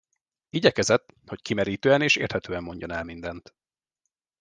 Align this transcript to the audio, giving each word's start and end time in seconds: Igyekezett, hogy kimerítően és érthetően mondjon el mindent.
Igyekezett, 0.49 1.13
hogy 1.25 1.41
kimerítően 1.41 2.01
és 2.01 2.15
érthetően 2.15 2.63
mondjon 2.63 2.91
el 2.91 3.03
mindent. 3.03 3.55